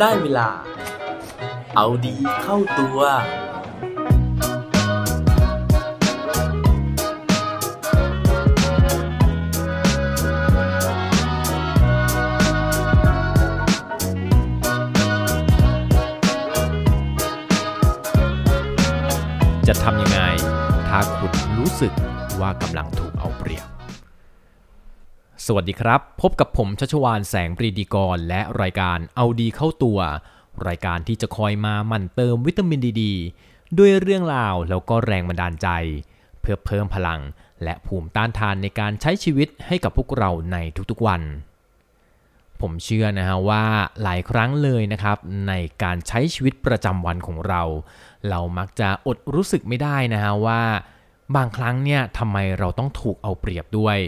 [0.00, 0.48] ได้เวลา
[1.76, 2.98] เอาดีเข้าตัว
[19.68, 20.20] จะทำยังไง
[20.88, 21.92] ถ้าคุณรู้สึก
[22.40, 23.79] ว่ากำลังถูกเอาเปรียบ
[25.46, 29.98] สวัสดีครับ พบกับผมชัชวานแสงปรีดีกร และรายการเอาดีเข้าตัว
[30.68, 33.04] รายการที่จะคอยมาหมั่นเติมวิตามินดีด
[33.78, 35.68] ด้วยเรื่องราวแล้วก็แรงบันดาลใจ
[36.40, 37.20] เพื่อเพิ่มพลัง
[37.62, 40.56] และภูมิต้านทานในการใช้ชีวิตให้กับพวกเราใน
[40.90, 41.22] ทุกๆวัน
[42.60, 43.64] ผมเชื่อนะฮะว่า
[44.02, 45.18] หลายครั้งเลยนะครับ
[45.48, 45.52] ใน
[45.82, 47.62] การใช้ชีวิตประจำวันของเรา
[48.28, 50.62] เรามักจะอดรู้สึกไม่ได้นะฮะว่า
[51.36, 53.98] บางครั้งเนี่ยทำไมเราต้องถูกเอาเปรียบด้วย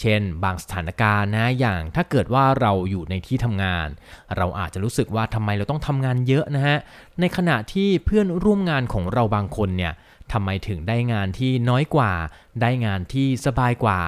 [0.00, 3.88] เช่น บางสถานการณ์นะอย่างถ้าเกิดว่าเราอยู่ในที่ทำงาน
[4.36, 6.78] เราอาจจะรู้สึกว่าทำไมเราต้องทำงานเยอะนะฮะ
[7.20, 9.92] ในขณะที่เพื่อนร่วมงานของเราบางคนเนี่ย
[10.32, 12.12] ทำไมถึงได้งานที่น้อยกว่า
[12.60, 14.00] ได้งานที่สบายกว่า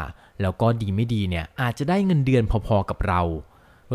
[0.43, 3.23] แล้วก็ดีไม่ดีเนี่ยอาจจะได้เงินเดือนพอๆกับเรา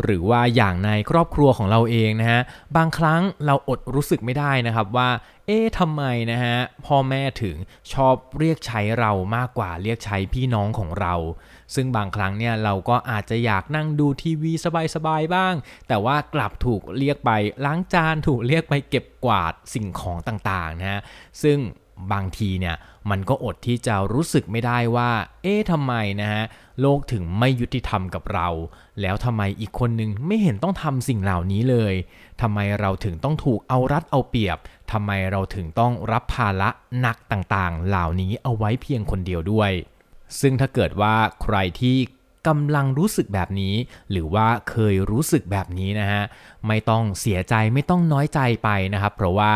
[0.02, 2.40] หรือว่าอย่างในครอบครัวของเราเองนะฮะ
[2.76, 5.10] บางครั้งเราอดรู้สึกไม่ได้นะครับว่า
[5.46, 7.56] เอ๊ะทำไมนะฮะพ่อแม่ถึง
[7.92, 11.14] ชอบเรียกใช้เรามากกว่าเรียกใช้พี่น้องของเรา
[11.74, 14.52] ซึ่งบางครั้งเนี่ยเราก็อาจจะอยากนั่งดูทีวี
[14.94, 15.54] สบายๆบ้าง
[15.88, 17.30] แต่ว่ากลับถูกเรียกไป
[17.64, 21.00] ล้างจานถูกเรียกไปเก็บกวาดสิ่งของต่างๆนะฮะ
[21.42, 21.58] ซึ่ง
[22.12, 22.76] บางทีเนี่ย
[23.10, 25.10] มันก็อดที่จะรู้สึกไม่ได้ว่า
[25.42, 26.44] เอ๊ะทำไมนะฮะ
[26.80, 28.48] โลกถึงไม่ยุติธรรมกับเรา
[29.00, 31.94] แล้วทำไมอีกคนนึงไม่เห็นต้องทำสิ่งเหล่านี้เลย
[32.40, 34.58] ทำไมเราถึงต้องถูกเอารัดเอาเปรียบ
[34.92, 39.72] ทำไมเราถึงต้องรับภาระหนักต่างๆ เหล่านี้เอาไว้เพียงคนเดียวด้วย
[40.40, 41.96] ซึ่งถ้าเกิดว่าใครที่
[42.46, 43.74] กำลังรู้สึกแบบนี้
[44.10, 46.22] หรือว่าเคยรู้สึกแบบนี้นะฮะ
[46.66, 49.54] ไม่ต้องเสียใจไม่ต้องน้อยใจไปนะครับ เพราะว่า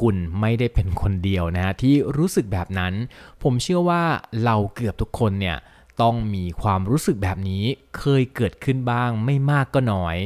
[0.00, 2.94] คุณไม่ได้เป็นคนเดียวนะฮะที่รู้สึกแบบนั้น
[3.42, 4.02] ผมเชื่อว่า
[4.44, 5.56] เราเกือบทุกคนเนี่ย
[6.02, 7.64] ต้องมีความรู้สึกแบบนี้
[7.98, 10.16] เคยเกิดขึ้นบ้างไม่มากก็น้อย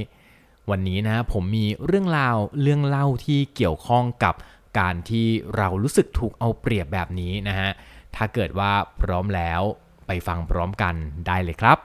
[0.71, 4.35] วันนี้นะผมมีเรื่องราวเรื่องเล่าที่เกี่ยวข้องกับ
[4.79, 5.27] การที่
[5.57, 7.71] เรารู้สึกถูกเอาเปรียบแบบนี้นะฮะ
[8.17, 9.63] ถ้าเกิดว่าพร้อมแล้ว
[10.07, 10.95] ไปฟังพร้อมกัน
[11.27, 11.79] ได้เลยครับ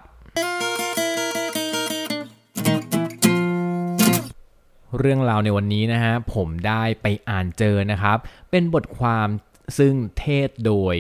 [5.00, 8.18] เรื่องราวในวันนี้นะฮะผมได้ไปอ่านเจอนะครับ
[8.52, 9.28] เป็นบทความ
[9.78, 10.96] ซึ่งเทศโดย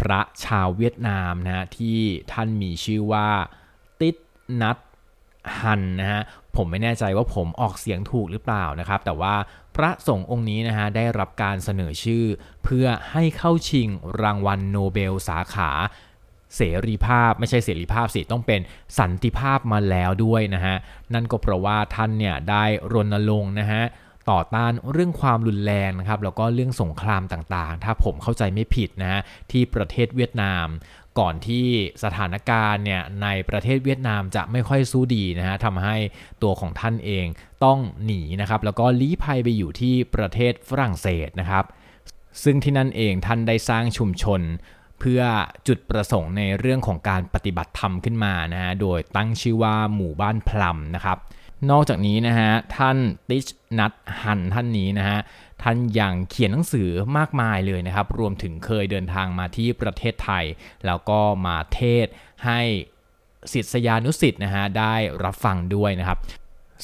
[0.00, 1.98] พระชาวเวียดนามนะฮะที่
[2.32, 3.28] ท่านมีชื่อว่า
[4.00, 4.16] ติด
[4.62, 4.78] นัท
[5.58, 6.22] ฮันนะฮะ
[6.56, 9.34] ผมไม่แน่ใจว่าผมออกเสียงถูกหรือเปล่านะครับ แต่ว่า
[9.76, 12.24] พระสงฆ์องค์นี้นะฮะได้รับการเสนอชื่อ
[12.64, 13.88] เพื่อให้เข้าชิง
[14.22, 15.70] รางวัลโนเบลสาขา
[16.56, 18.60] เสรีภาพไม่ใช่เสรีภาพสิต้องเป็น
[18.98, 20.76] สันติภาพมาแล้วด้วยนะฮะ
[21.14, 23.82] นั่นก็เพราะว่าท่านเนี่ยได้รณรงค์นะฮะ
[24.30, 29.20] ต่อต้านเรื่องความรุนแรงนะครับแล้วก็เรื่องสงครามต่างๆ ถ้าผมเข้าใจไม่ผิดนะฮะ
[29.50, 30.66] ที่ประเทศเวียดนาม
[31.18, 31.66] ก่อนที่
[32.04, 35.96] สถานการณ์เนี่ยในประเทศเวียดนามจะไม่ค่อยสู้ดีนะฮะทำให้
[36.42, 37.26] ตัวของท่านเอง
[37.64, 41.64] ต้องหนีนะครับ แล้วก็ลี้ภัยไปอยู่ที่ประเทศฝรั่งเศสนะครับ
[42.42, 44.40] ซึ่งที่นั่นเองท่านได้สร้างชุมชน
[44.98, 45.22] เพื่อ
[45.68, 51.18] จุดประสงค์ในเรื่องของการปฏิบัติธรรมขึ้นมานะฮะ โดยตั้งชื่อว่าหมู่บ้านพลัมนะครับ
[51.70, 52.96] นอกจากนี้นะฮะท่าน
[53.28, 53.46] ติช
[53.78, 53.92] นัท
[54.22, 55.18] ฮันท่านนี้นะฮะ
[55.62, 60.44] ท่านยังเขียนหนังสือมากมายเลยนะครับ รวมถึงเคยเดินทางมาที่ประเทศไทย
[60.86, 62.06] แล้วก็มาเทศ
[62.46, 62.60] ให้
[63.52, 66.18] ศิษยานุศิษย์นะฮะได้รับฟังด้วยนะครับ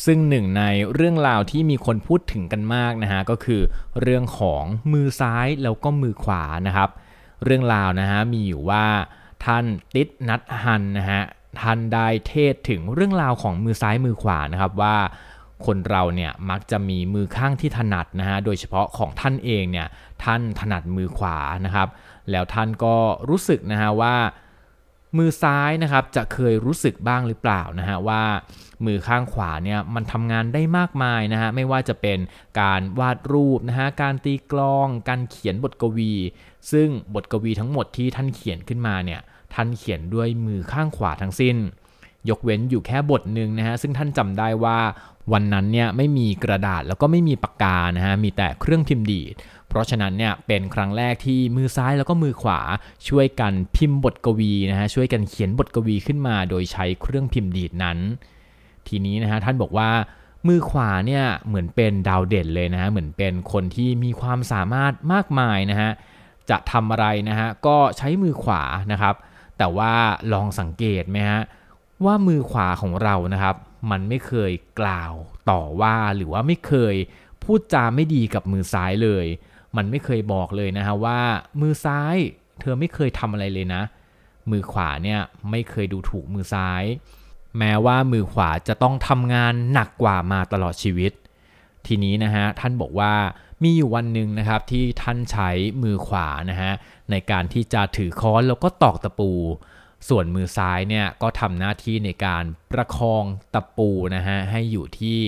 [0.04, 0.62] ซึ่งหนึ่งใน
[0.94, 3.60] เรื่องราวที่มีคนพูดถึงกันมากนะฮะก็คือ
[4.00, 6.90] เรื่องของมือซ้ายแล้วก็มือขวานะครับ
[7.44, 8.86] เรื่องราวนะฮะมีอยู่ว่า
[9.44, 9.64] ท่าน
[9.94, 11.22] ติดนัดฮันนะฮะ
[11.62, 14.96] ท่านได้เทศถึงเรื่องราวของมือซ้ายมือขวานะครับว่า
[15.66, 19.88] คนเราเนี่ยมักจะมีมือข้างที่ถนัดนะฮะโดยเฉพาะของท่านเองเนี่ย
[20.24, 21.88] ท่านถนัดมือขวานะครับ
[22.30, 22.96] แล้วท่านก็
[23.28, 24.16] รู้สึกนะฮะว่า
[25.18, 28.22] มือซ้ายนะครับจะเคยรู้สึกบ้างหรือเปล่านะฮะว่า
[28.86, 32.18] มือข้างขวาเนี่ยมันทำงานได้มากมายนะฮะไม่ว่าจะเป็น
[32.60, 36.12] การวาดรูปนะฮะการตีกลอง การเขียนบทกวี
[36.72, 39.20] ซึ่งบทกวีทั้งหมดที่ท่านเขียนขึ้นมาเนี่ย
[39.54, 41.56] ท่านเขียนด้วยมือข้างขวาทั้งสิ้น
[42.28, 44.78] ยกเว้นอยู่แค่บทหนึ่งนะฮะซึ่งท่านจำได้ว่า
[45.32, 49.34] วันนั้นเนี่ยไม่มีกระดาษแล้วก็ไม่มีปากกานะฮะมีแต่เครื่องพิมพ์ดีด
[49.68, 52.60] เพราะฉะนั้นเนี่ยเป็นครั้งแรกที่มือซ้ายแล้วก็มือขวา
[53.08, 57.98] ช่วยกันพิมพ์บทกวีนะฮะช่วยกันเขียนบทกวีขึ้นมา โดยใช้เครื่องพิมพ์ดีดนั้น
[58.88, 59.90] ทีนี้นะฮะท่านบอกว่า
[60.48, 65.90] มือขวาเนี่ยเหมือนเป็นดาวเด่นเลยนะฮะเหมือนเป็นคนที่มีความสามารถมากมายนะฮะ
[66.50, 68.62] จะทำอะไรนะฮะก็ใช้มือขวา
[68.92, 69.14] นะครับ
[69.58, 69.92] แต่ว่า
[70.32, 71.42] ลองสังเกตไหมฮะ
[72.04, 73.56] ว่ามือขวาของเรานะครับ
[73.90, 75.12] มันไม่เคยกล่าว
[75.50, 76.94] ต่อว่าหรือว่าไม่เคย
[77.44, 79.26] พูดจาไม่ดีกับมือซ้ายเลย
[79.76, 81.20] มันไม่เคยบอกเลยนะฮะว่า
[81.60, 82.16] มือซ้าย
[82.60, 83.82] เธอไม่เคยทำอะไรเลยนะ
[84.50, 85.20] มือขวาเนี่ย
[85.50, 86.82] ไม่เคยดูถูกมือซ้าย
[87.58, 91.12] แม้ว่ามือขวาจะต้องทำงานหนักกว่ามาตลอดชีวิต
[91.86, 93.14] ทีนี้นะฮะท่านบอกว่า
[93.62, 95.50] มีอยู่วันหนึ่งนะครับที่ท่านใช้
[95.82, 96.72] มือขวานะฮะ
[97.10, 99.32] ในการที่จะถือค้อนแล้วก็ตอกตะปู
[100.08, 103.24] ส่วนมือซ้ายเนี่ยก็ทำหน้าที่ในการประคอง
[103.54, 105.18] ตะปูนะฮะให้อยู่ที่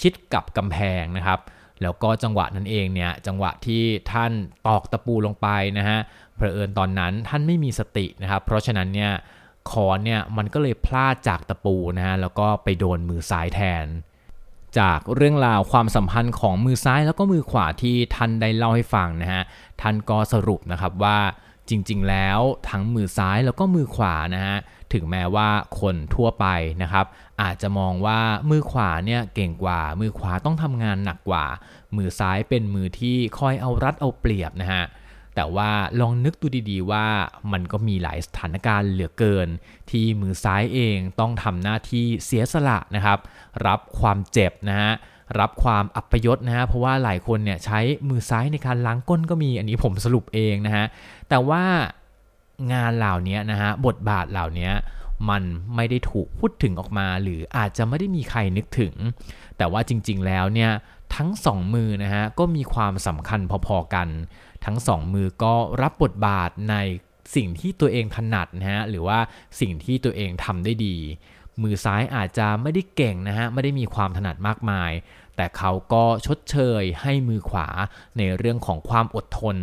[0.00, 1.40] ชิดกับกำแพงนะครับ
[1.82, 3.82] แล้วก็จังหวะนั้นเองเนี่ยจังหวะที่
[4.12, 4.32] ท่าน
[4.66, 5.48] ตอกตะปูลงไป
[5.78, 5.98] นะฮะ
[6.36, 9.12] เผอิญตอนนั้นท่านไม่มีสตินะครับ เพราะฉะนั้นเนี่ย
[9.70, 13.86] ค้อนเนี่ยมันก็เลยพลาดจากตะปูนะฮะแล้วก็ไปโดนมือซ้ายแทน
[14.78, 19.42] จากเรื่องราวความสัมพันธ์ของมือซ้ายแล้วก็มือขวาที่ท่านได้เล่าให้ฟังนะฮะ
[19.80, 21.18] ท่านก็สรุปนะครับว่า
[21.68, 22.38] จริงๆ แล้ว
[22.70, 24.56] ทั้งมือซ้ายแล้วก็มือขวานะฮะ
[24.92, 25.48] ถึงแม้ว่า
[25.80, 26.46] คนทั่วไป
[26.82, 27.06] นะครับ
[27.42, 31.44] อาจจะมองว่ามือขวาเนี่ยเก่งกว่า มือขวาต้องทำงานหนักกว่า
[31.96, 34.84] มือซ้ายเป็นมือที่คอยเอารัดเอาเปรียบนะฮะ
[35.34, 35.70] แต่ว่า
[36.00, 37.06] ลองนึกดูดีๆว่า
[37.52, 39.48] มันก็มีหลายสถานการณ์เหลือเกิน
[39.90, 43.18] ที่มือซ้ายเองต้องทำหน้าที่เสียสละนะครับ
[43.66, 44.92] รับความเจ็บนะฮะ
[45.38, 50.86] รับความอัปยศนะฮะเพราะว่าหลายคนเนี่ยใช้มือซ้ายในการล้างก้นก็มีอันนี้ผมสรุปเองนะฮะ
[51.28, 51.64] แต่ว่า
[52.72, 54.70] งานเหล่านี้นะฮะบทบาทเหล่านี้
[55.30, 55.42] มัน
[55.74, 58.94] ไม่ได้ถูกพูดถึงออกมา หรืออาจจะไม่ได้มีใครนึกถึง
[59.56, 60.70] แต่ว่าจริงๆแล้วเนี่ย
[61.16, 64.08] ทั้งสองมือนะฮะก็มีความสำคัญพอๆกัน
[64.64, 66.76] ทั้งสองมือก็รับบทบาทใน
[67.34, 69.18] สิ่งที่ตัวเองถนัดนะฮะหรือว่า
[69.60, 70.96] สิ่งที่ตัวเองทำได้ดี
[71.62, 74.92] มือซ้ายอาจจะไม่ได้เก่งนะฮะไม่ได้มีความถนัดมากมาย
[75.36, 77.68] แต่เขาก็ชดเชยให้มือขวา
[78.18, 79.56] ในเรื่องของความอดทน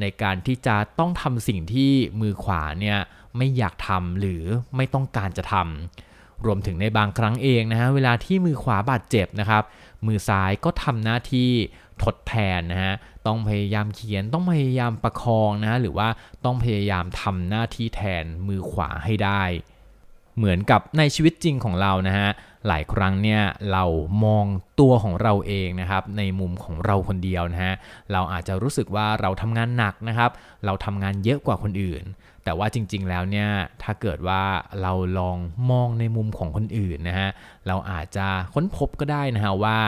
[0.00, 2.98] ในการที่จะต้องทำสิ่งที่มือขวาเนี่ย
[3.36, 4.42] ไม่อยากทำหรือ
[4.76, 6.05] ไม่ต้องการจะทำ
[6.44, 9.62] รวมถึงในบางครั้งเองนะฮะเวลาที่มือขวาบาดเจ็บนะครับ
[10.06, 11.50] มือซ้ายก็ทำหน้าที่
[12.04, 12.94] ทดแทนนะฮะ
[13.26, 16.08] ต้องพยายามเขียนต้องพยายามประคองนะฮะหรือว่า
[16.44, 19.42] ต้องพยายามทำหน้าที่แทนมือขวาให้ได้
[20.36, 22.28] เหมือนกับในชีวิตจริงของเรานะฮะ
[22.66, 23.42] หลายครั้งเนี่ย
[23.72, 23.84] เรา
[24.24, 24.46] มอง
[24.80, 27.74] ตัวของเราเองนะครับในมุมของเราคนเดียวนะฮะ
[28.12, 30.30] เราอาจจะรู้สึกว่าเราทำงานหนักนะครับ
[30.64, 32.04] เราทำงานเยอะกว่าคนอื่น
[32.44, 33.48] แต่ว่าจริง ๆ แล้วเนี่ย
[33.82, 34.42] ถ้าเกิดว่า
[34.82, 35.38] เราลอง
[35.70, 37.28] มองในมุมของคนอื่นนะฮะ
[37.66, 39.78] เราอาจจะค้นพบก็ได้นะฮะว่า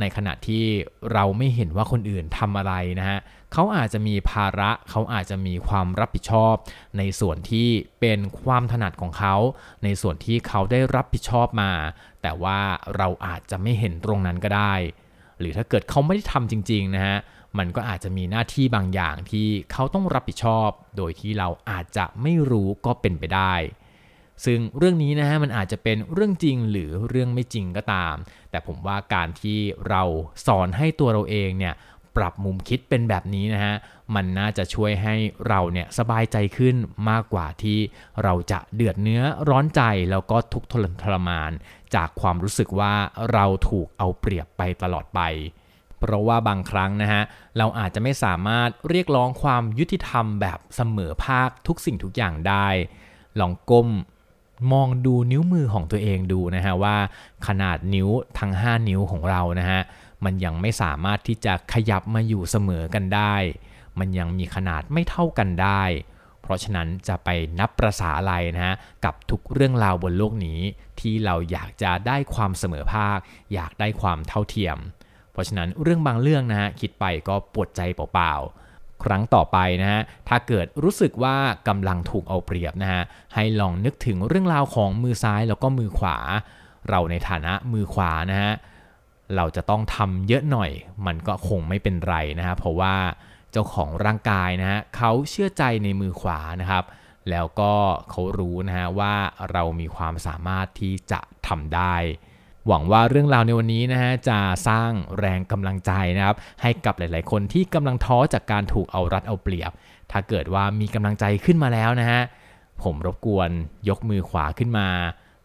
[0.00, 0.64] ในขณะที่
[1.12, 3.18] เราไม่เห็นว่าคนอื่นทำอะไรนะฮะ
[3.52, 6.54] เขาอาจจะมีภาระเขาอาจจะมีความรับผิดชอบ
[6.98, 7.68] ในส่วนที่
[8.00, 9.34] เป็นความถนัดของเขา
[9.84, 11.72] ในส่วนที่เขาได้รับผิดชอบมา
[12.22, 12.60] แต่ว่า
[12.96, 14.74] เราอาจจะไม่เห็นตรงนั้นก็ได้
[15.38, 17.18] หรือถ้าเกิดเขาไม่ได้ทำจริงๆนะฮะ
[17.58, 23.54] มันก็อาจจะมีหน้าที่บางอย่างที่เขาต้องรับผิดชอบ โดยที่เราอาจจะไม่รู้ก็เป็นไปได้
[24.44, 28.14] ซึ่งเรื่องนี้นะฮะมันอาจจะเป็นเรื่องจริงหรือเรื่องไม่จริงก็ตาม
[28.50, 29.58] แต่ผมว่าการที่
[29.88, 30.02] เรา
[30.46, 31.74] สอนให้ตัวเราเองเนี่ย
[32.16, 33.74] ปรับมุมคิดเป็นแบบนี้นะฮะ
[34.14, 35.14] มันน่าจะช่วยให้
[35.48, 36.76] เราเนี่ยสบายใจขึ้น
[37.10, 37.78] มากกว่าที่
[38.22, 40.68] เราจะเดือดเนื้อร้อนใจแล้วก็ทุกข์
[41.02, 41.50] ทรมาน
[41.94, 42.94] จากความรู้สึกว่า
[43.32, 45.20] เราถูกเอาเปรียบไปตลอดไป
[45.98, 47.22] เพราะว่าบางครั้งนะฮะ
[47.58, 52.68] เราอาจจะไม่สามารถเรียกร้องความยุติธรรมแบบเสมอภาคทุกสิ่งทุกอย่างได้
[53.40, 53.88] ลองก้ม
[54.72, 56.96] มองดูนิ้วมือของตัวเองดูนะฮะว่า
[57.46, 59.80] ขนาดนิ้วทั้ง 5 นิ้วของเรานะฮะ
[60.24, 63.34] มันยังไม่สามารถที่จะขยับมาอยู่เสมอกันได้
[63.98, 65.82] มันยังมีขนาดไม่เท่ากันได้
[66.42, 67.28] เพราะฉะนั้นจะไป
[67.58, 70.60] นับประษาอะไรนะฮะกับทุกเรื่องราวบนโลกนี้
[71.00, 73.18] ที่เราอยากจะได้ความเสมอภาค
[73.54, 74.78] อยากได้ความเท่าเทียม
[75.32, 78.61] เพราะฉะนั้นเรื่องบางเรื่องนะฮะคิดไปก็ปวดใจเปล่าๆ
[79.04, 81.36] ครั้งต่อไปนะฮะ ถ้าเกิดรู้สึกว่า
[81.68, 83.02] กำลังถูกเอาเปรียบนะฮะ
[83.34, 86.16] ให้ลองนึกถึงเรื่องราวของมือซ้ายแล้วก็มือขวา
[86.88, 88.52] เราในฐานะมือขวานะฮะ
[89.36, 90.70] เราจะต้องทำเยอะหน่อย
[91.06, 92.94] มันก็คงไม่เป็นไรนะฮะ เพราะว่า
[93.52, 96.84] เจ้าของร่างกายนะฮะเขาเชื่อใจในมือขวานะครับ
[97.30, 97.72] แล้วก็
[98.10, 99.14] เขารู้นะฮะว่า
[99.52, 101.94] เรามีความสามารถที่จะทำได้
[102.68, 104.38] หวังว่าเรื่องราวในวันนี้นะฮะจะ
[104.68, 109.72] สร้างแรงกำลังใจนะครับให้กับหลาย ๆ คนที่กำลังท้อจากการถูกเอารัดเอาเปรียบ
[110.10, 112.20] ถ้าเกิดว่ามีกำลังใจขึ้นมาแล้วนะฮะ
[112.82, 113.50] ผมรบกวน
[113.88, 114.88] ยกมือขวาขึ้นมา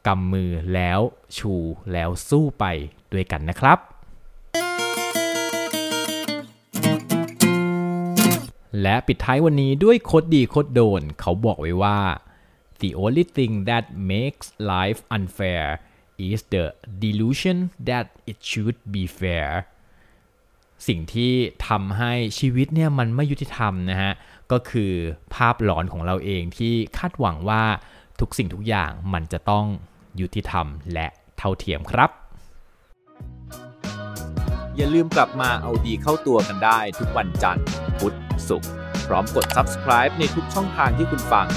[0.07, 0.99] กำมือแล้ว
[1.37, 1.53] ชู
[1.93, 2.65] แล้วสู้ไป
[3.13, 3.77] ด้วยกันนะครับ
[8.81, 11.99] และปิดท้ายวันนี้ด้วยโคดดีโคดโดน เขาบอกไว้ว่า
[12.81, 15.65] the only thing that makes life unfair
[16.25, 16.65] is the
[17.03, 17.57] delusion
[17.87, 19.49] that it should be fair
[20.87, 21.33] สิ่งที่
[21.67, 24.13] ทำให้ชีวิตเนี่ยมันไม่ยุติธรรมนะฮะ
[24.51, 24.91] ก็คือ
[25.35, 27.63] ภาพหลอนของเราเองที่คาดหวังว่า
[28.19, 29.65] ทุกสิ่งทุกอย่างมันจะต้อง
[30.21, 31.07] ยุติธรรมและ
[31.37, 32.09] เท่าเทียมครับ
[34.75, 37.65] อย่าลืมกลับมาเอาดีเข้าตัวกันได้ทุกวันจันทร์
[37.99, 38.13] พุธ
[38.49, 38.71] ศุกร์
[39.07, 41.47] พร้อมกด subscribe ในทุกช่องทางที่คุณฟัง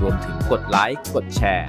[0.00, 1.68] รวมถึงกดไลค์กดแชร์